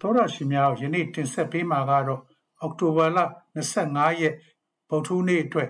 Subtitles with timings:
[0.00, 2.22] သောရရှိများယနေ့တင်ဆက်ပေးမှာကတော့
[2.60, 3.18] အောက်တိုဘာလ
[3.66, 4.34] 25ရက်
[4.88, 5.68] ဗုဒ္ဓနေ့အတွက်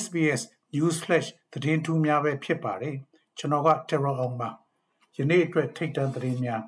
[0.00, 0.42] SBS
[0.74, 2.96] News Flash သတင်းထူးများပဲဖြစ်ပါတယ်
[3.38, 4.48] ကျွန်တော်က Terror အောင်ပါ
[5.16, 6.62] ယနေ့အတွက်ထိတ်တန့်သတင်းများ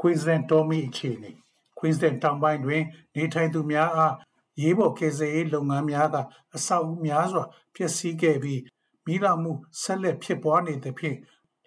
[0.00, 1.32] Queensland Tommy အခြေအနေ
[1.78, 2.82] Queensland တောင်ပိုင်းတွင်
[3.16, 4.14] နေထိုင်သူများအား
[4.60, 6.16] ရေးပေါ်ကယ်ဆယ်ရေးလုပ်ငန်းများက
[6.54, 7.44] အဆောက်အဦများစွာ
[7.74, 8.62] ပျက်စီးခဲ့ပြီး
[9.06, 9.52] မိလောင်မှု
[9.82, 11.18] ဆက်လက်ဖြစ်ပွားနေသဖြင့်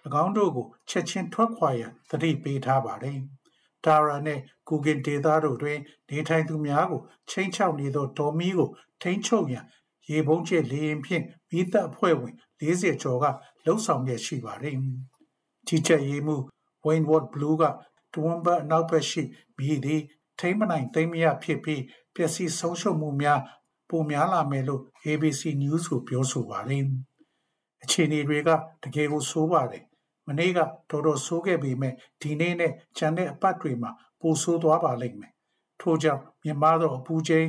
[0.24, 3.20] ၎င်းတို့ကိုချက်ချင်းထွက်ခွာရန်သတိပေးထားပါတယ်။
[3.88, 8.70] ဒါရာနှင့်ကူဂင်ဒေသတို့တွင် နေထိုင်သူများကိုချိန်ချောက်နေသောဒေါ်မီကို
[9.02, 9.66] ထိန်းချုပ်ရန်
[10.10, 13.26] ရေပုံးကျဲလေရင်ဖြင့်မိသက်အဖွဲ့ဝင်40ကျော်က
[13.66, 14.76] လှုပ်ဆောင်ရရှိပါတယ်။
[15.68, 16.38] ကြီးကြပ်ရေးမှု
[16.86, 17.64] Waynewood Blue က
[18.14, 19.22] တဝန်ဘအနောက်ဘက်ရှိ
[19.58, 20.02] မိသည်
[20.40, 21.84] ထိမ့်မနိုင်သိမ့်မရဖြစ်ပြီး
[22.16, 23.40] ပျက်စီးဆုံးရှုံးမှုများ
[23.90, 26.84] ပိုများလာမယ်လို့ ABC News ကိုပြောဆိုပါတယ်။
[27.84, 28.50] အခြေအနေတွေက
[28.84, 29.84] တကယ်ကိုဆိုးပါတယ်။
[30.28, 35.34] မနေ့ကတော်တော်ဆိုးခဲ့ပေမဲ့ဒီနေ့နဲ့ကျန်တဲ့အပတ်တွေမှာပိုဆိုးသွားပါလိမ့်မယ်။
[35.82, 37.48] ထို့ကြောင့်မြန်မာသောအပူချိန်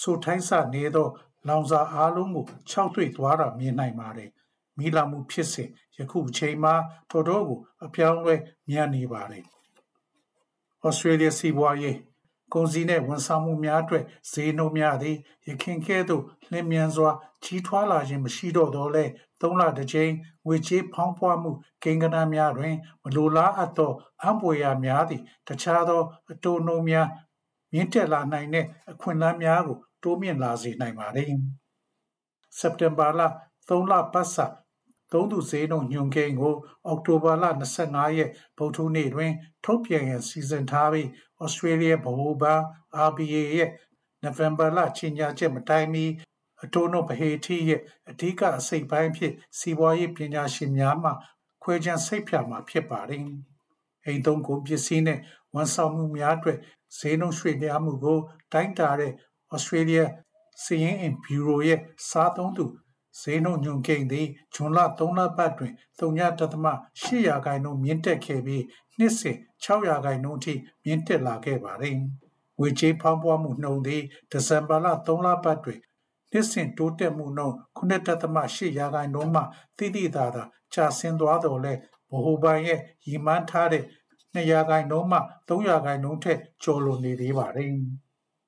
[0.00, 1.08] ဆိုထိုင်းဆနေသော
[1.48, 4.30] လောင်စာအားလုံးကိုခြောက်သွေ့သွားတာမြင်နိုင်ပါတယ်။
[4.78, 6.74] မိလာမှုဖြစ်စဉ်ယခုအချိန်မှာ
[7.10, 8.34] တော်တော်ကိုအပြောင်းလဲ
[8.68, 9.44] မြန်နေပါတယ်။
[10.84, 11.96] ဩစတြေးလျစီးပွားရေး
[12.52, 17.10] ကုန်စည်နှင့်ဝန်ဆောင်မှုများအတွက်ဈေးနှုန်းများသည်ယခင်ကဲ့သို့လျင်မြန်စွာ
[17.44, 19.04] ကြီးထွားလာခြင်းမရှိတော့သောလဲ
[19.40, 20.12] သုံးလတစ်ကြိမ်
[20.46, 21.50] ငွေကြေးဖောင်းပွားမှု
[21.82, 27.08] ကိန်းဂဏန်းများတွင်မလိုလားအပ်သောအံပွေရာများသည်တခြားသောအတိုးနှုန်းများ
[27.72, 31.32] မြင့်တက်လာနိုင်တဲ့အခွင့်အလမ်းများကိုတိုးမြင့်လာစေနိုင်ပါသည်
[32.58, 33.20] စက်တင်ဘာလ
[33.68, 34.46] 3လပတ်စာ
[35.12, 36.54] သုံးသူဈေးနှုန်းညွန်ကိန်းကို
[36.86, 37.44] အောက်တိုဘာလ
[37.80, 39.32] 25ရက်ဗုဒ္ဓနေ့တွင်
[39.64, 41.08] ထုတ်ပြန်ရန်စီစဉ်ထားပြီး
[41.42, 42.60] ဩစတြေးလျဗဟိုဘဏ်
[43.08, 43.70] RBA ရဲ့
[44.22, 46.04] နိုဝင်ဘာလချိန်ညာချက်မတိုင်မီ
[46.64, 51.10] အတိုးနှုန်းဗဟေထိရဲ့အဓိကအစိတ်ပိုင်းဖြစ်စီးပွားရေးပညာရှင်များမှ
[51.62, 53.22] ခွဲခြမ်းစိတ်ဖြာမှာဖြစ်ပါတယ်။
[54.04, 55.18] အိမ်သုံးကုန်ပစ္စည်းနဲ့
[55.54, 56.58] ဝန်ဆောင်မှုများအတွက်
[56.98, 58.18] ဈေးနှုန်းရွှေ့ပြားမှုကို
[58.52, 59.12] တိုင်းတာတဲ့
[59.54, 60.04] Australia
[60.62, 62.64] စီးရင်အင်ဘျူရိုရဲ့စားသုံးသူ
[63.20, 68.64] ဈေးနှုန်းညွန်ကိန်းသည်ဂျွန်လ3လပတ်တွင်3.8ရာခိုင်နှုန်းမြင့်တက်ခဲ့ပြီး
[68.98, 71.96] နှစ်စဉ်6ရာခိုင်နှုန်းထိမြင့်တက်လာခဲ့ပါသည်။
[72.58, 75.80] ငွေကြေးဖောင်းပွားမှုနှုန်းသည်ဒီဇင်ဘာလ3လပတ်တွင်
[76.32, 79.42] နှစ်စဉ်တိုးတက်မှုနှုန်း9.8ရာခိုင်နှုန်းမှ
[79.78, 80.42] သိသိသာသာ
[80.74, 83.84] ကျဆင်းသွားတော်လဲဗဟိုဘဏ်ရဲ့ရည်မှန်းထားတဲ့
[84.34, 85.18] 2ရာခိုင်နှုန်းမှ
[85.48, 87.72] 3ရာခိုင်နှုန်းထက်ကျော်လွန်နေသေးပါတယ်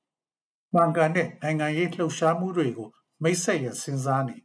[0.75, 2.89] ။မှန်ကန်တဲ့နိုင်ငံရေးလှုပ်ရှားမှုတွေကို
[3.23, 4.37] မိတ်ဆက်ရစဉ်းစားနေ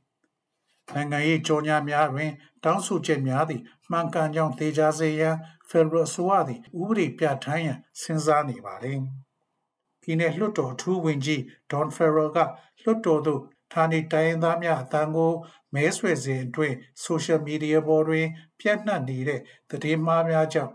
[0.93, 2.31] နိုင်ငံရေးကြောညာများတွင်
[2.63, 5.35] တောင်းဆိုချက်များသည်မှန်ကန်ကြောင်းသေချာစေရန်
[5.69, 8.99] ဖက်ဒရယ်အစိုးရသည်ဥပဒေပြဋ္ဌာန်းရန်စဉ်းစားနေပါသည်။
[10.01, 11.41] ပြည်내လွှတ်တော်ထူးဝင်ကြီး
[11.71, 12.37] ဒေါန်ဖယ်ရယ်က
[12.83, 13.41] လွှတ်တော်သို့
[13.73, 15.31] ဌာနေတိုင်းရင်းသားများအသံကို
[15.73, 18.27] မဲဆွယ်စဉ်အတွင်းဆိုရှယ်မီဒီယာပေါ်တွင်
[18.59, 20.73] ပြန့်နှံ့နေတဲ့သတင်းမှားများကြောင့်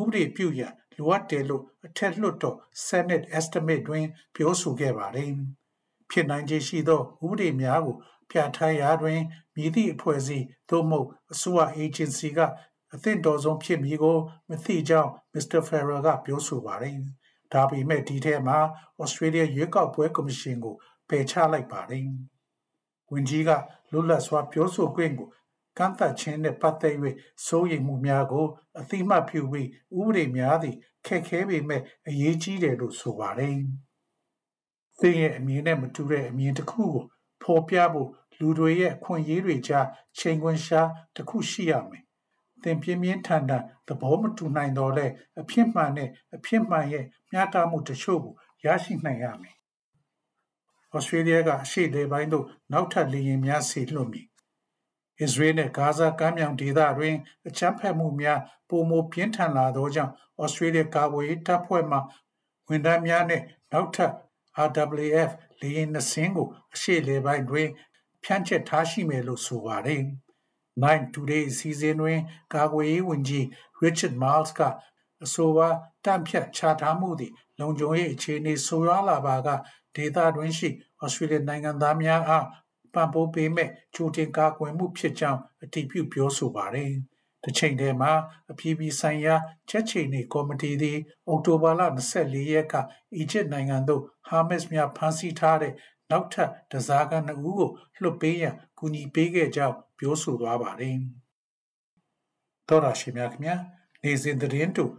[0.00, 2.56] ဥပဒေပြုရန်လိုအပ်တယ်လို့အထက်လွှတ်တော်
[2.86, 5.30] Senate Estimate တွင် ပြောဆိုခဲ့ပါတယ်။
[6.10, 7.96] ဖြစ်နိုင်ခြေရှိသောဥပဒေများကို
[8.30, 9.20] ပြဋ္ဌာန်းရာတွင်
[9.54, 12.40] မည်သည့်အဖွဲ့အစည်းသို့မဟုတ်အစိုးရ agency က
[12.94, 14.16] အသင့်တော်ဆုံးဖြစ်မည်ကို
[14.48, 15.60] မသိကြောင်း Mr.
[15.68, 16.96] Farrell ကပြောဆိုပါတယ်။
[17.52, 18.58] ဒါပေမဲ့ဒီထဲမှာ
[19.02, 20.74] Australia ရွေးကောက်ပွဲကော်မရှင်ကို
[21.08, 22.06] ပယ်ချလိုက်ပါတယ်။
[23.12, 23.50] ဝန်ကြီးက
[23.90, 25.28] လွတ်လပ်စွာပြောဆိုခွင့်ကို
[25.78, 26.96] ကန့်သတ်ခြင်းနဲ့ပတ်သက်၍
[27.46, 28.46] စိုးရိမ်မှုများကို
[28.80, 29.68] အသိမှတ်ပြုပြီး
[29.98, 33.56] ဥပဒေများသည့်ခက်ခဲပေမဲ့အရေးကြီးတယ်လို့ဆိုပါတယ်။
[35.00, 37.02] သင်ရဲ့အမြင်နဲ့မတူတဲ့အမြင်တစ်ခုကို
[37.42, 38.08] ဖော်ပြဖို့
[38.38, 39.86] လူတွေရဲ့အခွင့်အရေးတွေကြား
[40.18, 42.02] ချိန်ခွင်ရှားတစ်ခုရှိရမယ်။
[42.62, 45.06] သင်ပြင်းပြင်းထန်ထန်သဘောမတူနိုင်တော့လဲ
[45.40, 49.56] အဖြစ်မှန်နဲ့အဖြစ်မှန်ရဲ့မျှတမှုတချို့ကိုရရှိနိုင်ရမယ်။
[50.92, 54.26] ဩစတြေးလျကအရှေ့လေပိုင်းသို့နောက်ထပ်လေယာဉ်များဆေလွှတ်မည်။
[55.20, 57.14] အစ္စရေးနဲ့ဂါဇာကမ်းမြောင်ဒေသတွင်
[57.46, 60.12] အချမ်းဖက်မှုများပုံမပြင်းထန်လာသောကြောင့်
[60.42, 61.98] ဩစတြေးလျကာကွယ်ရေးတပ်ဖွဲ့မှ
[62.68, 63.42] ဝန်ထမ်းများနဲ့
[63.72, 64.12] နောက်ထပ်
[64.64, 65.30] RWF
[65.60, 67.68] လေယာဉ်နှစင်းကိုအရှေ့လေပိုင်းတွင်
[68.24, 70.02] ဖြန့်ချက်ထားရှိမယ်လို့ဆိုပါတယ်။
[70.82, 72.18] Nine Today အစည်းအဝေးတွင်
[72.54, 73.44] ကာကွယ်ရေးဝန်ကြီး
[73.82, 74.60] Richard Marles က
[75.24, 75.68] အဆိုပါ
[76.04, 79.48] တန့်ဖြတ်ချထားမှုသည်လုံခြုံရေးအခြေအနေဆိုးရွားလာပါက
[79.96, 80.68] ဒေသတွင်းရှိ
[81.02, 82.46] ဩစတြေးလျနိုင်ငံသားများအား
[82.94, 86.92] ပံ့ပိုးပေးမဲ့ကြိုတင်ကာကွယ်မှုဖြစ်ကြောင်းအတည်ပြုပြောဆိုပါတယ်။
[87.46, 88.12] တစ်ချိန်တည်းမှာ
[88.50, 89.34] အပြည်ပြည်ဆိုင်ရာ
[89.68, 90.98] ချက်ချိန်နေကော်မတီသည်
[91.28, 91.82] အောက်တိုဘာလ
[92.16, 92.74] 24ရက်က
[93.14, 95.72] အီဂျစ်နိုင်ငံသို့ဟာမတ်စ်များဖမ်းဆီးထားတဲ့
[96.10, 97.70] နောက်ထပ်တစားကနှစ်ဦးကို
[98.02, 100.96] လွှတ်ပေးရန်ကူညီပေးခဲ့ကြောင်းပြောဆိုသွားပါတယ်။
[102.68, 103.56] သောရရှိမြခင်ဗျာ
[104.02, 104.92] နေစဉ်သတင်းတို့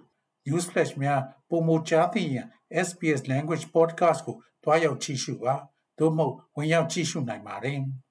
[0.47, 2.47] news flash များပုံမကြားသိရန်
[2.88, 5.55] SBS language podcast ကိုတွားရောက်ကြည့်ရှုပါ
[5.99, 7.79] သို့မဟုတ်ဝင်ရောက်ကြည့်ရှုနိုင်ပါတယ်။